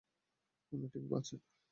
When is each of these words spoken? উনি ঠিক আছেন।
উনি 0.71 0.87
ঠিক 0.93 1.05
আছেন। 1.13 1.39